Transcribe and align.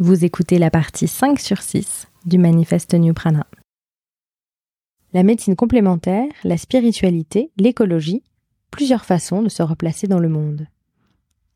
Vous 0.00 0.24
écoutez 0.24 0.58
la 0.58 0.70
partie 0.70 1.08
5 1.08 1.40
sur 1.40 1.60
6 1.60 2.06
du 2.24 2.38
manifeste 2.38 2.94
New 2.94 3.12
Prana. 3.14 3.48
La 5.12 5.24
médecine 5.24 5.56
complémentaire, 5.56 6.28
la 6.44 6.56
spiritualité, 6.56 7.50
l'écologie, 7.56 8.22
plusieurs 8.70 9.04
façons 9.04 9.42
de 9.42 9.48
se 9.48 9.64
replacer 9.64 10.06
dans 10.06 10.20
le 10.20 10.28
monde. 10.28 10.68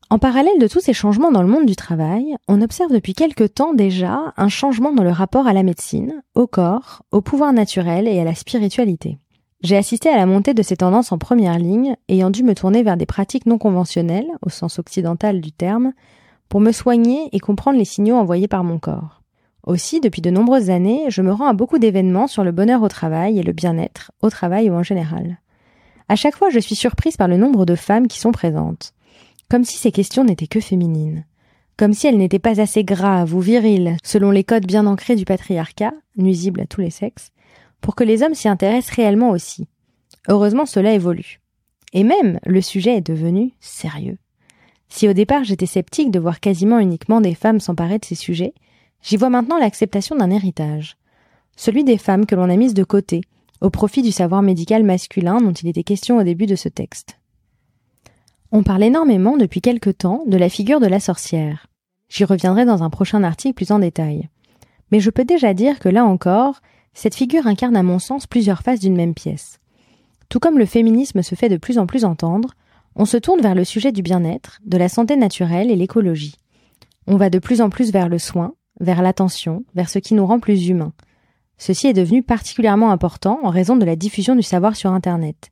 En 0.09 0.19
parallèle 0.19 0.59
de 0.59 0.67
tous 0.67 0.81
ces 0.81 0.91
changements 0.91 1.31
dans 1.31 1.41
le 1.41 1.47
monde 1.47 1.65
du 1.65 1.77
travail, 1.77 2.35
on 2.49 2.61
observe 2.61 2.91
depuis 2.91 3.13
quelque 3.13 3.45
temps 3.45 3.73
déjà 3.73 4.33
un 4.35 4.49
changement 4.49 4.91
dans 4.91 5.05
le 5.05 5.11
rapport 5.11 5.47
à 5.47 5.53
la 5.53 5.63
médecine, 5.63 6.21
au 6.35 6.45
corps, 6.45 7.03
au 7.11 7.21
pouvoir 7.21 7.53
naturel 7.53 8.09
et 8.09 8.19
à 8.19 8.25
la 8.25 8.35
spiritualité. 8.35 9.19
J'ai 9.61 9.77
assisté 9.77 10.09
à 10.09 10.17
la 10.17 10.25
montée 10.25 10.53
de 10.53 10.63
ces 10.63 10.75
tendances 10.75 11.13
en 11.13 11.17
première 11.17 11.59
ligne, 11.59 11.95
ayant 12.09 12.29
dû 12.29 12.43
me 12.43 12.55
tourner 12.55 12.83
vers 12.83 12.97
des 12.97 13.05
pratiques 13.05 13.45
non 13.45 13.57
conventionnelles, 13.57 14.27
au 14.41 14.49
sens 14.49 14.79
occidental 14.79 15.39
du 15.39 15.53
terme, 15.53 15.93
pour 16.49 16.59
me 16.59 16.71
soigner 16.71 17.29
et 17.31 17.39
comprendre 17.39 17.77
les 17.77 17.85
signaux 17.85 18.15
envoyés 18.15 18.47
par 18.47 18.63
mon 18.63 18.79
corps. 18.79 19.21
Aussi, 19.65 20.01
depuis 20.01 20.21
de 20.21 20.29
nombreuses 20.29 20.69
années, 20.69 21.05
je 21.07 21.21
me 21.21 21.31
rends 21.31 21.47
à 21.47 21.53
beaucoup 21.53 21.79
d'événements 21.79 22.27
sur 22.27 22.43
le 22.43 22.51
bonheur 22.51 22.81
au 22.83 22.89
travail 22.89 23.39
et 23.39 23.43
le 23.43 23.53
bien-être, 23.53 24.11
au 24.21 24.29
travail 24.29 24.69
ou 24.69 24.73
en 24.73 24.83
général. 24.83 25.39
À 26.09 26.15
chaque 26.15 26.35
fois, 26.35 26.49
je 26.49 26.59
suis 26.59 26.75
surprise 26.75 27.15
par 27.15 27.29
le 27.29 27.37
nombre 27.37 27.65
de 27.65 27.75
femmes 27.75 28.07
qui 28.07 28.19
sont 28.19 28.33
présentes. 28.33 28.93
Comme 29.49 29.63
si 29.63 29.77
ces 29.77 29.91
questions 29.91 30.25
n'étaient 30.25 30.47
que 30.47 30.59
féminines. 30.59 31.25
Comme 31.77 31.93
si 31.93 32.07
elles 32.07 32.17
n'étaient 32.17 32.39
pas 32.39 32.61
assez 32.61 32.83
graves 32.83 33.33
ou 33.33 33.39
viriles, 33.39 33.97
selon 34.03 34.29
les 34.29 34.43
codes 34.43 34.65
bien 34.65 34.85
ancrés 34.85 35.15
du 35.15 35.25
patriarcat, 35.25 35.93
nuisibles 36.17 36.61
à 36.61 36.65
tous 36.65 36.81
les 36.81 36.89
sexes, 36.89 37.31
pour 37.81 37.95
que 37.95 38.03
les 38.03 38.21
hommes 38.21 38.35
s'y 38.35 38.47
intéressent 38.47 38.95
réellement 38.95 39.31
aussi. 39.31 39.67
Heureusement, 40.27 40.65
cela 40.65 40.93
évolue. 40.93 41.39
Et 41.93 42.03
même, 42.03 42.39
le 42.45 42.61
sujet 42.61 42.97
est 42.97 43.07
devenu 43.07 43.53
sérieux. 43.59 44.17
Si 44.95 45.09
au 45.09 45.13
départ 45.13 45.43
j'étais 45.43 45.65
sceptique 45.65 46.11
de 46.11 46.19
voir 46.19 46.39
quasiment 46.39 46.77
uniquement 46.77 47.19
des 47.19 47.33
femmes 47.33 47.59
s'emparer 47.59 47.97
de 47.97 48.05
ces 48.05 48.13
sujets, 48.13 48.53
j'y 49.01 49.17
vois 49.17 49.31
maintenant 49.31 49.57
l'acceptation 49.57 50.15
d'un 50.15 50.29
héritage. 50.29 50.97
Celui 51.55 51.83
des 51.83 51.97
femmes 51.97 52.27
que 52.27 52.35
l'on 52.35 52.47
a 52.47 52.55
mises 52.55 52.75
de 52.75 52.83
côté, 52.83 53.21
au 53.59 53.71
profit 53.71 54.03
du 54.03 54.11
savoir 54.11 54.43
médical 54.43 54.83
masculin 54.83 55.41
dont 55.41 55.51
il 55.51 55.67
était 55.67 55.81
question 55.81 56.19
au 56.19 56.23
début 56.23 56.45
de 56.45 56.55
ce 56.55 56.69
texte. 56.69 57.17
On 58.51 58.61
parle 58.61 58.83
énormément 58.83 59.35
depuis 59.35 59.61
quelque 59.61 59.89
temps 59.89 60.21
de 60.27 60.37
la 60.37 60.47
figure 60.47 60.79
de 60.79 60.85
la 60.85 60.99
sorcière. 60.99 61.65
J'y 62.07 62.23
reviendrai 62.23 62.63
dans 62.63 62.83
un 62.83 62.91
prochain 62.91 63.23
article 63.23 63.55
plus 63.55 63.71
en 63.71 63.79
détail. 63.79 64.29
Mais 64.91 64.99
je 64.99 65.09
peux 65.09 65.25
déjà 65.25 65.55
dire 65.55 65.79
que 65.79 65.89
là 65.89 66.05
encore, 66.05 66.61
cette 66.93 67.15
figure 67.15 67.47
incarne 67.47 67.75
à 67.75 67.81
mon 67.81 67.97
sens 67.97 68.27
plusieurs 68.27 68.61
faces 68.61 68.81
d'une 68.81 68.95
même 68.95 69.15
pièce. 69.15 69.59
Tout 70.29 70.39
comme 70.39 70.59
le 70.59 70.67
féminisme 70.67 71.23
se 71.23 71.33
fait 71.33 71.49
de 71.49 71.57
plus 71.57 71.79
en 71.79 71.87
plus 71.87 72.05
entendre, 72.05 72.53
on 72.95 73.05
se 73.05 73.17
tourne 73.17 73.41
vers 73.41 73.55
le 73.55 73.63
sujet 73.63 73.91
du 73.91 74.01
bien-être, 74.01 74.59
de 74.65 74.77
la 74.77 74.89
santé 74.89 75.15
naturelle 75.15 75.71
et 75.71 75.75
l'écologie. 75.75 76.35
On 77.07 77.17
va 77.17 77.29
de 77.29 77.39
plus 77.39 77.61
en 77.61 77.69
plus 77.69 77.91
vers 77.91 78.09
le 78.09 78.19
soin, 78.19 78.53
vers 78.79 79.01
l'attention, 79.01 79.63
vers 79.75 79.89
ce 79.89 79.99
qui 79.99 80.13
nous 80.13 80.25
rend 80.25 80.39
plus 80.39 80.67
humains. 80.67 80.93
Ceci 81.57 81.87
est 81.87 81.93
devenu 81.93 82.23
particulièrement 82.23 82.91
important 82.91 83.39
en 83.43 83.49
raison 83.49 83.75
de 83.75 83.85
la 83.85 83.95
diffusion 83.95 84.35
du 84.35 84.43
savoir 84.43 84.75
sur 84.75 84.91
Internet. 84.91 85.49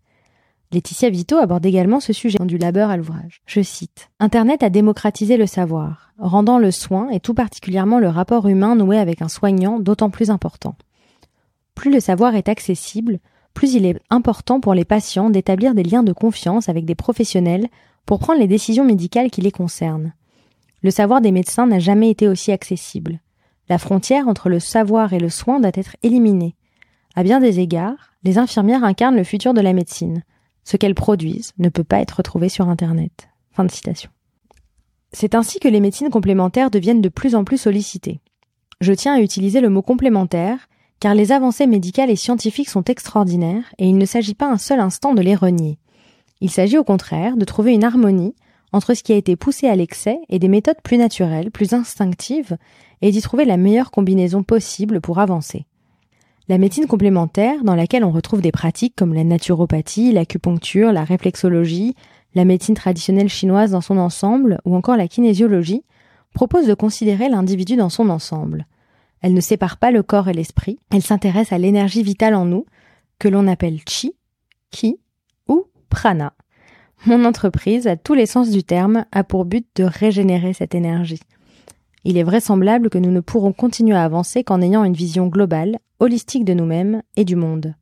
Laetitia 0.73 1.09
Vito 1.09 1.37
aborde 1.37 1.65
également 1.65 1.99
ce 1.99 2.13
sujet 2.13 2.39
du 2.39 2.57
labeur 2.57 2.89
à 2.89 2.97
l'ouvrage. 2.97 3.41
Je 3.45 3.61
cite 3.61 4.09
Internet 4.19 4.63
a 4.63 4.69
démocratisé 4.69 5.35
le 5.35 5.45
savoir, 5.45 6.13
rendant 6.17 6.59
le 6.59 6.71
soin 6.71 7.09
et 7.09 7.19
tout 7.19 7.33
particulièrement 7.33 7.99
le 7.99 8.07
rapport 8.07 8.47
humain 8.47 8.75
noué 8.75 8.97
avec 8.97 9.21
un 9.21 9.27
soignant 9.27 9.79
d'autant 9.79 10.09
plus 10.09 10.29
important. 10.29 10.75
Plus 11.75 11.91
le 11.91 11.99
savoir 11.99 12.35
est 12.35 12.47
accessible, 12.47 13.19
plus 13.53 13.73
il 13.73 13.85
est 13.85 13.99
important 14.09 14.59
pour 14.59 14.73
les 14.73 14.85
patients 14.85 15.29
d'établir 15.29 15.73
des 15.73 15.83
liens 15.83 16.03
de 16.03 16.13
confiance 16.13 16.69
avec 16.69 16.85
des 16.85 16.95
professionnels 16.95 17.67
pour 18.05 18.19
prendre 18.19 18.39
les 18.39 18.47
décisions 18.47 18.85
médicales 18.85 19.31
qui 19.31 19.41
les 19.41 19.51
concernent. 19.51 20.13
Le 20.81 20.91
savoir 20.91 21.21
des 21.21 21.31
médecins 21.31 21.67
n'a 21.67 21.79
jamais 21.79 22.09
été 22.09 22.27
aussi 22.27 22.51
accessible. 22.51 23.19
La 23.69 23.77
frontière 23.77 24.27
entre 24.27 24.49
le 24.49 24.59
savoir 24.59 25.13
et 25.13 25.19
le 25.19 25.29
soin 25.29 25.59
doit 25.59 25.71
être 25.73 25.95
éliminée. 26.03 26.55
À 27.15 27.23
bien 27.23 27.39
des 27.39 27.59
égards, 27.59 28.11
les 28.23 28.37
infirmières 28.37 28.83
incarnent 28.83 29.15
le 29.15 29.23
futur 29.23 29.53
de 29.53 29.61
la 29.61 29.73
médecine. 29.73 30.23
Ce 30.63 30.77
qu'elles 30.77 30.95
produisent 30.95 31.53
ne 31.57 31.69
peut 31.69 31.83
pas 31.83 31.99
être 31.99 32.17
retrouvé 32.17 32.49
sur 32.49 32.69
Internet. 32.69 33.29
C'est 35.13 35.35
ainsi 35.35 35.59
que 35.59 35.67
les 35.67 35.79
médecines 35.79 36.09
complémentaires 36.09 36.71
deviennent 36.71 37.01
de 37.01 37.09
plus 37.09 37.35
en 37.35 37.43
plus 37.43 37.57
sollicitées. 37.57 38.21
Je 38.79 38.93
tiens 38.93 39.13
à 39.13 39.21
utiliser 39.21 39.61
le 39.61 39.69
mot 39.69 39.81
complémentaire 39.81 40.67
car 41.01 41.15
les 41.15 41.31
avancées 41.31 41.65
médicales 41.65 42.11
et 42.11 42.15
scientifiques 42.15 42.69
sont 42.69 42.83
extraordinaires 42.83 43.73
et 43.79 43.89
il 43.89 43.97
ne 43.97 44.05
s'agit 44.05 44.35
pas 44.35 44.49
un 44.49 44.59
seul 44.59 44.79
instant 44.79 45.15
de 45.15 45.21
les 45.21 45.35
renier. 45.35 45.79
Il 46.41 46.51
s'agit 46.51 46.77
au 46.77 46.83
contraire 46.83 47.35
de 47.37 47.43
trouver 47.43 47.73
une 47.73 47.83
harmonie 47.83 48.35
entre 48.71 48.93
ce 48.93 49.01
qui 49.01 49.11
a 49.11 49.17
été 49.17 49.35
poussé 49.35 49.67
à 49.67 49.75
l'excès 49.75 50.19
et 50.29 50.37
des 50.37 50.47
méthodes 50.47 50.79
plus 50.83 50.97
naturelles, 50.97 51.49
plus 51.49 51.73
instinctives, 51.73 52.55
et 53.01 53.11
d'y 53.11 53.19
trouver 53.21 53.45
la 53.45 53.57
meilleure 53.57 53.89
combinaison 53.89 54.43
possible 54.43 55.01
pour 55.01 55.17
avancer. 55.17 55.65
La 56.47 56.59
médecine 56.59 56.85
complémentaire, 56.85 57.63
dans 57.63 57.75
laquelle 57.75 58.03
on 58.03 58.11
retrouve 58.11 58.41
des 58.41 58.51
pratiques 58.51 58.95
comme 58.95 59.15
la 59.15 59.23
naturopathie, 59.23 60.11
l'acupuncture, 60.11 60.91
la 60.91 61.03
réflexologie, 61.03 61.95
la 62.35 62.45
médecine 62.45 62.75
traditionnelle 62.75 63.27
chinoise 63.27 63.71
dans 63.71 63.81
son 63.81 63.97
ensemble, 63.97 64.59
ou 64.65 64.75
encore 64.75 64.97
la 64.97 65.07
kinésiologie, 65.07 65.83
propose 66.35 66.67
de 66.67 66.75
considérer 66.75 67.27
l'individu 67.27 67.75
dans 67.75 67.89
son 67.89 68.09
ensemble. 68.09 68.67
Elle 69.21 69.33
ne 69.33 69.41
sépare 69.41 69.77
pas 69.77 69.91
le 69.91 70.03
corps 70.03 70.29
et 70.29 70.33
l'esprit, 70.33 70.79
elle 70.91 71.03
s'intéresse 71.03 71.51
à 71.51 71.57
l'énergie 71.57 72.03
vitale 72.03 72.35
en 72.35 72.45
nous, 72.45 72.65
que 73.19 73.27
l'on 73.27 73.47
appelle 73.47 73.79
chi, 73.87 74.15
ki 74.71 74.99
ou 75.47 75.65
prana. 75.89 76.33
Mon 77.05 77.25
entreprise, 77.25 77.87
à 77.87 77.95
tous 77.95 78.13
les 78.13 78.25
sens 78.25 78.49
du 78.49 78.63
terme, 78.63 79.05
a 79.11 79.23
pour 79.23 79.45
but 79.45 79.65
de 79.75 79.83
régénérer 79.83 80.53
cette 80.53 80.75
énergie. 80.75 81.21
Il 82.03 82.17
est 82.17 82.23
vraisemblable 82.23 82.89
que 82.89 82.97
nous 82.97 83.11
ne 83.11 83.19
pourrons 83.19 83.53
continuer 83.53 83.95
à 83.95 84.03
avancer 84.03 84.43
qu'en 84.43 84.61
ayant 84.61 84.83
une 84.83 84.93
vision 84.93 85.27
globale, 85.27 85.77
holistique 85.99 86.45
de 86.45 86.53
nous-mêmes 86.53 87.03
et 87.15 87.25
du 87.25 87.35
monde. 87.35 87.75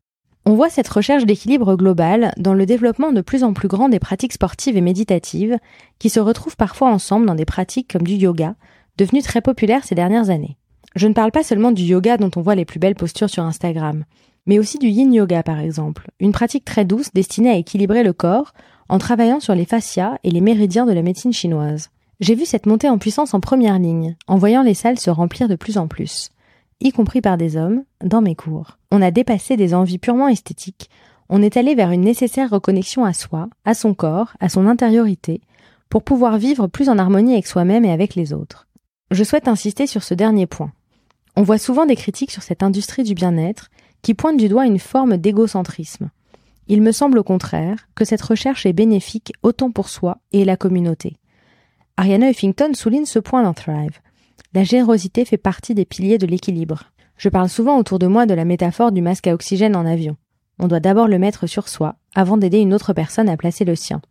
On 0.46 0.56
voit 0.56 0.70
cette 0.70 0.88
recherche 0.90 1.26
d'équilibre 1.26 1.76
global 1.76 2.34
dans 2.38 2.54
le 2.54 2.66
développement 2.66 3.12
de 3.12 3.22
plus 3.22 3.44
en 3.44 3.54
plus 3.54 3.68
grand 3.68 3.88
des 3.88 4.00
pratiques 4.00 4.34
sportives 4.34 4.76
et 4.76 4.82
méditatives, 4.82 5.58
qui 6.00 6.10
se 6.10 6.20
retrouvent 6.20 6.58
parfois 6.58 6.90
ensemble 6.90 7.26
dans 7.26 7.36
des 7.36 7.46
pratiques 7.46 7.92
comme 7.92 8.08
du 8.08 8.16
yoga, 8.16 8.56
devenues 8.98 9.22
très 9.22 9.42
populaires 9.42 9.84
ces 9.86 9.96
dernières 9.96 10.30
années. 10.30 10.58
Je 10.96 11.08
ne 11.08 11.14
parle 11.14 11.32
pas 11.32 11.44
seulement 11.44 11.72
du 11.72 11.84
yoga 11.84 12.18
dont 12.18 12.32
on 12.36 12.42
voit 12.42 12.56
les 12.56 12.66
plus 12.66 12.80
belles 12.80 12.96
postures 12.96 13.30
sur 13.30 13.44
Instagram, 13.44 14.06
mais 14.46 14.60
aussi 14.60 14.80
du 14.80 14.88
yin 14.88 15.14
yoga 15.14 15.44
par 15.44 15.60
exemple, 15.60 16.10
une 16.20 16.32
pratique 16.32 16.66
très 16.66 16.86
douce 16.86 17.14
destinée 17.14 17.52
à 17.52 17.58
équilibrer 17.58 18.04
le 18.04 18.14
corps 18.14 18.54
en 18.90 18.98
travaillant 18.98 19.40
sur 19.40 19.54
les 19.54 19.66
fascias 19.66 20.18
et 20.24 20.32
les 20.32 20.42
méridiens 20.42 20.86
de 20.86 20.92
la 20.92 21.04
médecine 21.04 21.34
chinoise. 21.34 21.90
J'ai 22.20 22.36
vu 22.36 22.46
cette 22.46 22.66
montée 22.66 22.90
en 22.90 22.98
puissance 22.98 23.34
en 23.34 23.40
première 23.40 23.80
ligne, 23.80 24.16
en 24.28 24.38
voyant 24.38 24.64
les 24.64 24.74
salles 24.74 25.00
se 25.00 25.10
remplir 25.10 25.48
de 25.48 25.56
plus 25.56 25.78
en 25.78 25.88
plus, 25.88 26.32
y 26.82 26.92
compris 26.92 27.22
par 27.22 27.38
des 27.38 27.56
hommes, 27.56 27.84
dans 28.04 28.22
mes 28.22 28.36
cours. 28.36 28.78
On 28.92 29.02
a 29.02 29.12
dépassé 29.12 29.56
des 29.56 29.74
envies 29.74 30.00
purement 30.00 30.28
esthétiques, 30.28 30.90
on 31.30 31.44
est 31.44 31.58
allé 31.58 31.76
vers 31.76 31.92
une 31.92 32.02
nécessaire 32.02 32.50
reconnexion 32.50 33.06
à 33.06 33.14
soi, 33.14 33.50
à 33.64 33.76
son 33.76 33.94
corps, 33.94 34.34
à 34.40 34.50
son 34.50 34.66
intériorité, 34.66 35.42
pour 35.90 36.04
pouvoir 36.04 36.38
vivre 36.38 36.68
plus 36.68 36.90
en 36.90 36.98
harmonie 36.98 37.34
avec 37.34 37.48
soi-même 37.48 37.86
et 37.86 37.92
avec 37.92 38.16
les 38.16 38.34
autres. 38.34 38.68
Je 39.12 39.24
souhaite 39.24 39.48
insister 39.48 39.88
sur 39.88 40.04
ce 40.04 40.14
dernier 40.16 40.48
point. 40.48 40.72
On 41.40 41.44
voit 41.44 41.58
souvent 41.58 41.86
des 41.86 41.96
critiques 41.96 42.32
sur 42.32 42.44
cette 42.44 42.64
industrie 42.64 43.04
du 43.04 43.14
bien-être 43.14 43.70
qui 44.02 44.14
pointent 44.14 44.36
du 44.36 44.50
doigt 44.50 44.66
une 44.66 44.78
forme 44.78 45.16
d'égocentrisme. 45.16 46.10
Il 46.68 46.82
me 46.82 46.92
semble 46.92 47.18
au 47.18 47.24
contraire 47.24 47.88
que 47.96 48.04
cette 48.04 48.22
recherche 48.22 48.66
est 48.66 48.74
bénéfique 48.74 49.32
autant 49.42 49.72
pour 49.72 49.88
soi 49.88 50.18
et 50.34 50.44
la 50.44 50.58
communauté. 50.58 51.16
Ariana 51.96 52.30
Huffington 52.30 52.74
souligne 52.74 53.06
ce 53.06 53.20
point 53.20 53.42
dans 53.42 53.54
Thrive. 53.54 54.02
La 54.54 54.66
générosité 54.66 55.24
fait 55.24 55.38
partie 55.38 55.74
des 55.74 55.86
piliers 55.86 56.18
de 56.18 56.28
l'équilibre. 56.28 56.92
Je 57.16 57.30
parle 57.30 57.48
souvent 57.48 57.78
autour 57.78 58.00
de 58.00 58.08
moi 58.08 58.26
de 58.26 58.34
la 58.34 58.44
métaphore 58.44 58.92
du 58.92 59.02
masque 59.02 59.28
à 59.28 59.34
oxygène 59.34 59.78
en 59.78 59.86
avion. 59.86 60.18
On 60.60 60.68
doit 60.68 60.82
d'abord 60.82 61.08
le 61.08 61.20
mettre 61.20 61.48
sur 61.48 61.70
soi 61.70 61.96
avant 62.16 62.36
d'aider 62.36 62.60
une 62.60 62.74
autre 62.74 62.92
personne 62.92 63.30
à 63.30 63.38
placer 63.38 63.64
le 63.64 63.78
sien. 63.78 64.02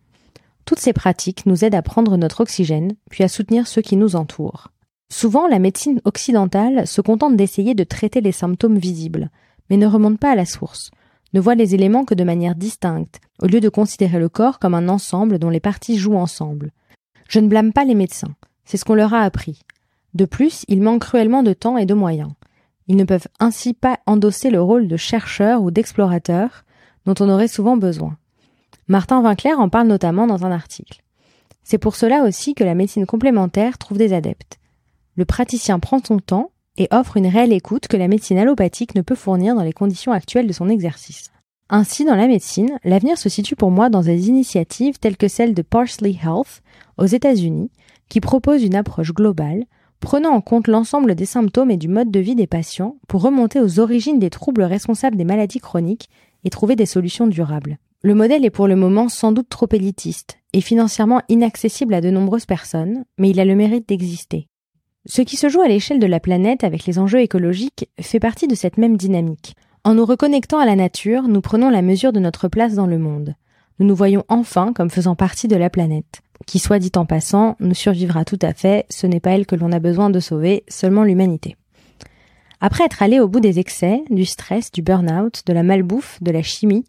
Toutes 0.65 0.81
ces 0.81 0.95
pratiques 0.95 1.45
nous 1.45 1.62
aident 1.62 1.75
à 1.75 1.83
prendre 1.83 2.16
notre 2.16 2.41
oxygène, 2.41 2.95
puis 3.10 3.22
à 3.22 3.28
soutenir 3.28 3.66
ceux 3.66 3.83
qui 3.83 3.97
nous 3.97 4.16
entourent. 4.16 4.72
Souvent, 5.10 5.48
la 5.48 5.58
médecine 5.58 6.00
occidentale 6.04 6.86
se 6.86 7.00
contente 7.00 7.36
d'essayer 7.36 7.74
de 7.74 7.84
traiter 7.84 8.21
les 8.21 8.33
symptômes 8.33 8.78
visibles, 8.78 9.30
mais 9.71 9.77
ne 9.77 9.86
remonte 9.86 10.18
pas 10.18 10.33
à 10.33 10.34
la 10.34 10.44
source, 10.44 10.91
ne 11.33 11.41
voit 11.41 11.54
les 11.54 11.74
éléments 11.74 12.04
que 12.04 12.15
de 12.15 12.24
manière 12.24 12.54
distincte, 12.54 13.21
au 13.42 13.47
lieu 13.47 13.60
de 13.60 13.68
considérer 13.68 14.18
le 14.18 14.28
corps 14.28 14.59
comme 14.59 14.74
un 14.74 14.88
ensemble 14.88 15.38
dont 15.38 15.50
les 15.50 15.60
parties 15.60 15.98
jouent 15.98 16.16
ensemble. 16.16 16.72
Je 17.28 17.41
ne 17.41 17.48
blâme 17.48 17.72
pas 17.72 17.84
les 17.84 17.94
médecins, 17.94 18.34
c'est 18.65 18.77
ce 18.77 18.84
qu'on 18.84 18.94
leur 18.94 19.15
a 19.15 19.22
appris. 19.22 19.62
De 20.15 20.27
plus, 20.27 20.65
ils 20.68 20.83
manquent 20.83 21.03
cruellement 21.03 21.42
de 21.42 21.53
temps 21.53 21.78
et 21.78 21.86
de 21.86 21.94
moyens. 21.94 22.33
Ils 22.86 22.97
ne 22.97 23.04
peuvent 23.04 23.28
ainsi 23.41 23.74
pas 23.74 23.98
endosser 24.06 24.50
le 24.50 24.62
rôle 24.62 24.88
de 24.88 24.97
chercheur 24.97 25.62
ou 25.62 25.71
d'explorateur 25.71 26.65
dont 27.06 27.15
on 27.21 27.28
aurait 27.28 27.48
souvent 27.48 27.77
besoin. 27.77 28.16
Martin 28.88 29.21
Winkler 29.22 29.54
en 29.54 29.68
parle 29.68 29.88
notamment 29.88 30.27
dans 30.27 30.44
un 30.44 30.50
article. 30.50 31.03
C'est 31.62 31.78
pour 31.78 31.97
cela 31.97 32.24
aussi 32.24 32.54
que 32.54 32.65
la 32.65 32.74
médecine 32.74 33.04
complémentaire 33.04 33.77
trouve 33.77 33.98
des 33.98 34.15
adeptes 34.15 34.59
le 35.18 35.24
praticien 35.24 35.80
prend 35.80 35.98
son 35.98 36.20
temps 36.20 36.53
et 36.76 36.86
offre 36.92 37.16
une 37.16 37.26
réelle 37.26 37.53
écoute 37.53 37.88
que 37.88 37.97
la 37.97 38.06
médecine 38.06 38.38
allopathique 38.38 38.94
ne 38.94 39.03
peut 39.03 39.16
fournir 39.16 39.56
dans 39.56 39.65
les 39.65 39.72
conditions 39.72 40.12
actuelles 40.12 40.47
de 40.47 40.53
son 40.53 40.68
exercice. 40.68 41.32
Ainsi, 41.68 42.04
dans 42.04 42.15
la 42.15 42.28
médecine, 42.28 42.78
l'avenir 42.84 43.18
se 43.18 43.28
situe 43.28 43.56
pour 43.56 43.72
moi 43.72 43.91
dans 43.91 44.03
des 44.03 44.28
initiatives 44.28 45.00
telles 45.00 45.16
que 45.16 45.26
celle 45.26 45.54
de 45.54 45.62
Parsley 45.62 46.15
Health 46.22 46.62
aux 46.98 47.06
États-Unis, 47.06 47.72
qui 48.09 48.20
propose 48.20 48.62
une 48.62 48.76
approche 48.76 49.12
globale 49.12 49.65
prenant 49.98 50.30
en 50.30 50.41
compte 50.41 50.68
l'ensemble 50.68 51.16
des 51.16 51.26
symptômes 51.26 51.72
et 51.72 51.76
du 51.76 51.88
mode 51.88 52.12
de 52.12 52.21
vie 52.21 52.36
des 52.36 52.47
patients 52.47 52.94
pour 53.09 53.22
remonter 53.22 53.59
aux 53.59 53.80
origines 53.80 54.21
des 54.21 54.30
troubles 54.30 54.62
responsables 54.62 55.16
des 55.16 55.24
maladies 55.24 55.59
chroniques 55.59 56.09
et 56.44 56.50
trouver 56.50 56.76
des 56.76 56.86
solutions 56.86 57.26
durables. 57.26 57.78
Le 58.03 58.14
modèle 58.14 58.44
est 58.44 58.50
pour 58.50 58.68
le 58.68 58.76
moment 58.76 59.09
sans 59.09 59.32
doute 59.32 59.48
trop 59.48 59.66
élitiste 59.72 60.38
et 60.53 60.60
financièrement 60.60 61.22
inaccessible 61.28 61.94
à 61.94 62.00
de 62.00 62.10
nombreuses 62.10 62.47
personnes, 62.47 63.04
mais 63.18 63.30
il 63.30 63.41
a 63.41 63.44
le 63.44 63.56
mérite 63.56 63.88
d'exister. 63.88 64.47
Ce 65.09 65.22
qui 65.22 65.37
se 65.37 65.49
joue 65.49 65.63
à 65.63 65.69
l'échelle 65.69 65.99
de 65.99 66.07
la 66.07 66.21
planète 66.21 66.65
avec 66.65 66.84
les 66.84 66.99
enjeux 66.99 67.21
écologiques 67.21 67.89
fait 68.01 68.21
partie 68.21 68.47
de 68.47 68.55
cette 68.55 68.78
même 68.78 68.97
dynamique. 68.97 69.57
En 69.84 69.95
nous 69.95 70.05
reconnectant 70.05 70.59
à 70.59 70.66
la 70.66 70.77
nature, 70.77 71.22
nous 71.22 71.41
prenons 71.41 71.71
la 71.71 71.83
mesure 71.83 72.13
de 72.13 72.21
notre 72.21 72.49
place 72.49 72.75
dans 72.75 72.87
le 72.87 72.99
monde. 72.99 73.34
Nous 73.78 73.87
nous 73.87 73.97
voyons 73.97 74.25
enfin 74.28 74.72
comme 74.72 74.91
faisant 74.91 75.15
partie 75.15 75.49
de 75.49 75.57
la 75.57 75.71
planète 75.71 76.22
qui, 76.49 76.59
soit 76.59 76.78
dit 76.78 76.93
en 76.97 77.05
passant, 77.05 77.57
nous 77.60 77.75
survivra 77.75 78.25
tout 78.25 78.39
à 78.41 78.55
fait, 78.55 78.87
ce 78.89 79.07
n'est 79.07 79.21
pas 79.21 79.33
elle 79.33 79.47
que 79.47 79.55
l'on 79.55 79.71
a 79.71 79.78
besoin 79.78 80.09
de 80.10 80.19
sauver, 80.19 80.65
seulement 80.69 81.05
l'humanité. 81.05 81.57
Après 82.60 82.84
être 82.84 83.03
allé 83.03 83.21
au 83.21 83.28
bout 83.28 83.41
des 83.41 83.59
excès, 83.59 84.03
du 84.10 84.25
stress, 84.25 84.72
du 84.72 84.83
burn-out, 84.83 85.43
de 85.47 85.53
la 85.53 85.63
malbouffe, 85.63 86.22
de 86.22 86.31
la 86.31 86.43
chimie, 86.43 86.84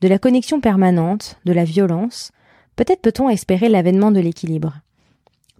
de 0.00 0.08
la 0.08 0.18
connexion 0.18 0.60
permanente, 0.60 1.36
de 1.44 1.52
la 1.52 1.64
violence, 1.64 2.32
peut-être 2.74 3.02
peut-on 3.02 3.28
espérer 3.28 3.68
l'avènement 3.68 4.10
de 4.10 4.20
l'équilibre. 4.20 4.80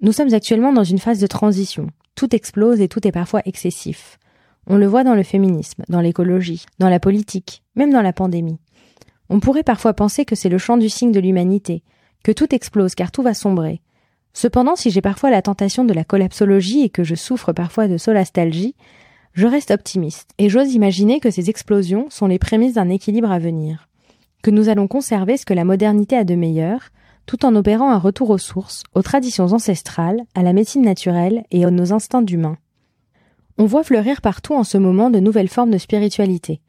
Nous 0.01 0.13
sommes 0.13 0.33
actuellement 0.33 0.73
dans 0.73 0.83
une 0.83 0.99
phase 0.99 1.21
de 1.21 1.27
transition. 1.27 1.89
Tout 2.15 2.35
explose 2.35 2.81
et 2.81 2.89
tout 2.89 3.07
est 3.07 3.13
parfois 3.13 3.43
excessif. 3.45 4.19
On 4.67 4.77
le 4.77 4.87
voit 4.87 5.05
dans 5.05 5.15
le 5.15 5.23
féminisme, 5.23 5.83
dans 5.89 6.01
l'écologie, 6.01 6.67
dans 6.79 6.89
la 6.89 7.01
politique, 7.01 7.63
même 7.75 7.93
dans 7.93 8.03
la 8.03 8.13
pandémie. 8.13 8.61
On 9.29 9.41
pourrait 9.41 9.63
parfois 9.63 9.95
penser 9.95 10.25
que 10.25 10.37
c'est 10.37 10.49
le 10.49 10.59
champ 10.59 10.77
du 10.77 10.89
signe 10.89 11.13
de 11.13 11.21
l'humanité, 11.21 11.83
que 12.23 12.33
tout 12.33 12.55
explose 12.55 12.95
car 12.95 13.11
tout 13.11 13.23
va 13.23 13.35
sombrer. 13.35 13.81
Cependant, 14.35 14.77
si 14.77 14.91
j'ai 14.91 15.01
parfois 15.01 15.31
la 15.31 15.43
tentation 15.43 15.85
de 15.85 15.93
la 15.93 16.05
collapsologie 16.05 16.83
et 16.83 16.91
que 16.91 17.05
je 17.05 17.15
souffre 17.15 17.53
parfois 17.53 17.89
de 17.89 17.99
solastalgie, 17.99 18.77
je 19.35 19.47
reste 19.47 19.71
optimiste 19.71 20.31
et 20.39 20.49
j'ose 20.49 20.75
imaginer 20.75 21.21
que 21.21 21.31
ces 21.31 21.51
explosions 21.51 22.09
sont 22.11 22.27
les 22.27 22.39
prémices 22.39 22.75
d'un 22.75 22.89
équilibre 22.89 23.31
à 23.31 23.39
venir, 23.39 23.89
que 24.43 24.51
nous 24.51 24.69
allons 24.69 24.89
conserver 24.89 25.37
ce 25.37 25.47
que 25.47 25.55
la 25.55 25.65
modernité 25.65 26.17
a 26.17 26.25
de 26.25 26.35
meilleur, 26.35 26.91
tout 27.27 27.45
en 27.45 27.55
opérant 27.55 27.91
un 27.91 27.99
retour 27.99 28.31
aux 28.31 28.39
sources, 28.39 28.83
aux 28.95 29.03
traditions 29.03 29.53
ancestrales, 29.53 30.25
à 30.35 30.43
la 30.43 30.53
médecine 30.53 30.83
naturelle 30.83 31.45
et 31.51 31.65
à 31.65 31.71
nos 31.71 31.93
instincts 31.93 32.23
d'humains. 32.23 32.59
On 33.59 33.67
voit 33.67 33.85
fleurir 33.85 34.21
partout 34.21 34.55
en 34.55 34.65
ce 34.65 34.79
moment 34.79 35.11
de 35.11 35.21
nouvelles 35.21 35.49
formes 35.49 35.71
de 35.71 35.79
spiritualité, 35.79 36.61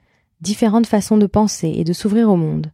différentes 0.41 0.88
façons 0.88 1.17
de 1.17 1.27
penser 1.27 1.73
et 1.75 1.83
de 1.83 1.94
s'ouvrir 1.94 2.29
au 2.29 2.35
monde. 2.35 2.71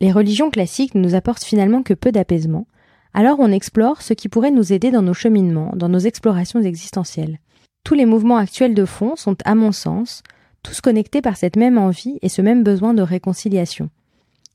Les 0.00 0.12
religions 0.12 0.50
classiques 0.50 0.94
ne 0.94 1.00
nous 1.00 1.14
apportent 1.14 1.44
finalement 1.44 1.82
que 1.82 1.94
peu 1.94 2.12
d'apaisement, 2.12 2.66
alors 3.14 3.40
on 3.40 3.52
explore 3.52 4.00
ce 4.02 4.14
qui 4.14 4.28
pourrait 4.28 4.50
nous 4.50 4.72
aider 4.72 4.90
dans 4.90 5.02
nos 5.02 5.14
cheminements, 5.14 5.72
dans 5.76 5.88
nos 5.88 5.98
explorations 5.98 6.60
existentielles. 6.60 7.38
Tous 7.84 7.94
les 7.94 8.06
mouvements 8.06 8.36
actuels 8.36 8.74
de 8.74 8.84
fond 8.84 9.16
sont, 9.16 9.36
à 9.44 9.54
mon 9.54 9.72
sens, 9.72 10.22
tous 10.62 10.80
connectés 10.80 11.20
par 11.20 11.36
cette 11.36 11.56
même 11.56 11.78
envie 11.78 12.18
et 12.22 12.28
ce 12.28 12.40
même 12.40 12.62
besoin 12.62 12.94
de 12.94 13.02
réconciliation. 13.02 13.90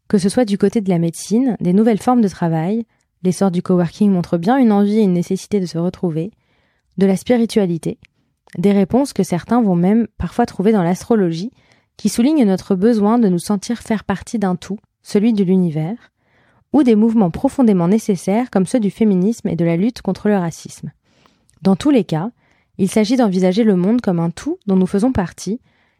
Que 0.07 0.17
ce 0.17 0.29
soit 0.29 0.45
du 0.45 0.57
côté 0.57 0.81
de 0.81 0.89
la 0.89 0.99
médecine, 0.99 1.57
des 1.59 1.73
nouvelles 1.73 2.01
formes 2.01 2.21
de 2.21 2.27
travail, 2.27 2.85
l'essor 3.23 3.51
du 3.51 3.61
coworking 3.61 4.11
montre 4.11 4.37
bien 4.37 4.57
une 4.57 4.71
envie 4.71 4.99
et 4.99 5.03
une 5.03 5.13
nécessité 5.13 5.59
de 5.59 5.65
se 5.65 5.77
retrouver, 5.77 6.31
de 6.97 7.05
la 7.05 7.17
spiritualité, 7.17 7.99
des 8.57 8.71
réponses 8.71 9.13
que 9.13 9.23
certains 9.23 9.61
vont 9.61 9.75
même 9.75 10.07
parfois 10.17 10.45
trouver 10.45 10.71
dans 10.71 10.83
l'astrologie, 10.83 11.51
qui 11.97 12.09
souligne 12.09 12.45
notre 12.45 12.75
besoin 12.75 13.19
de 13.19 13.27
nous 13.27 13.39
sentir 13.39 13.79
faire 13.79 14.03
partie 14.03 14.39
d'un 14.39 14.55
tout, 14.55 14.77
celui 15.01 15.33
de 15.33 15.43
l'univers, 15.43 16.11
ou 16.73 16.83
des 16.83 16.95
mouvements 16.95 17.31
profondément 17.31 17.87
nécessaires 17.87 18.49
comme 18.49 18.65
ceux 18.65 18.79
du 18.79 18.91
féminisme 18.91 19.47
et 19.47 19.55
de 19.55 19.65
la 19.65 19.77
lutte 19.77 20.01
contre 20.01 20.29
le 20.29 20.37
racisme. 20.37 20.91
Dans 21.61 21.75
tous 21.75 21.89
les 21.89 22.03
cas, 22.03 22.31
il 22.77 22.89
s'agit 22.89 23.15
d'envisager 23.15 23.63
le 23.63 23.75
monde 23.75 24.01
comme 24.01 24.19
un 24.19 24.29
tout 24.29 24.59
dont 24.67 24.75
nous 24.75 24.85
faisons 24.85 25.11
partie 25.11 25.59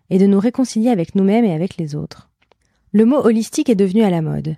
et 0.10 0.20
de 0.20 0.28
nous 0.28 0.40
réconcilier 0.40 0.90
avec 0.90 1.16
nous-mêmes 1.16 1.46
et 1.46 1.54
avec 1.54 1.78
les 1.78 1.96
autres. 1.96 2.27
Le 2.98 3.06
mot 3.06 3.24
holistique 3.24 3.70
est 3.70 3.76
devenu 3.76 4.02
à 4.02 4.10
la 4.10 4.24
mode. 4.24 4.56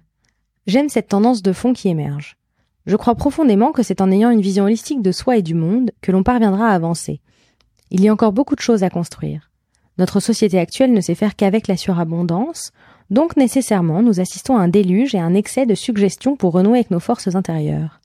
J'aime 0.65 0.87
cette 0.87 1.09
tendance 1.09 1.41
de 1.41 1.51
fond 1.51 1.73
qui 1.73 1.89
émerge. 1.89 2.37
Je 2.85 2.95
crois 2.95 3.15
profondément 3.15 3.73
que 3.73 3.83
c'est 3.83 3.99
en 3.99 4.09
ayant 4.09 4.29
une 4.29 4.39
vision 4.39 4.63
holistique 4.63 5.01
de 5.01 5.11
soi 5.11 5.35
et 5.35 5.41
du 5.41 5.55
monde 5.55 5.91
que 5.99 6.13
l'on 6.13 6.23
parviendra 6.23 6.69
à 6.69 6.73
avancer. 6.73 7.19
Il 7.91 7.99
y 7.99 8.07
a 8.07 8.13
encore 8.13 8.31
beaucoup 8.31 8.55
de 8.55 8.61
choses 8.61 8.81
à 8.81 8.89
construire. 8.89 9.51
Notre 9.97 10.21
société 10.21 10.57
actuelle 10.57 10.93
ne 10.93 11.01
sait 11.01 11.15
faire 11.15 11.35
qu'avec 11.35 11.67
la 11.67 11.75
surabondance, 11.75 12.71
donc 13.09 13.35
nécessairement, 13.35 14.01
nous 14.01 14.21
assistons 14.21 14.55
à 14.55 14.61
un 14.61 14.69
déluge 14.69 15.13
et 15.15 15.19
à 15.19 15.25
un 15.25 15.33
excès 15.33 15.65
de 15.65 15.75
suggestions 15.75 16.37
pour 16.37 16.53
renouer 16.53 16.77
avec 16.77 16.91
nos 16.91 17.01
forces 17.01 17.35
intérieures. 17.35 17.99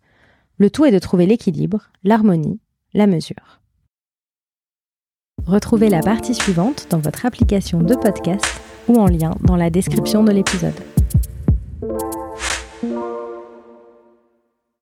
Le 0.59 0.69
tout 0.69 0.85
est 0.85 0.91
de 0.91 0.99
trouver 0.99 1.27
l'équilibre, 1.27 1.93
l'harmonie, 2.03 2.59
la 2.93 3.07
mesure. 3.07 3.61
Retrouvez 5.47 5.91
la 5.91 6.01
partie 6.01 6.35
suivante 6.35 6.89
dans 6.91 6.99
votre 6.99 7.25
application 7.25 7.83
de 7.83 7.95
podcast 7.95 8.63
ou 8.89 9.01
en 9.01 9.07
lien 9.07 9.33
dans 9.43 9.57
la 9.57 9.71
description 9.71 10.23
de 10.25 10.33
l'épisode. 10.33 10.75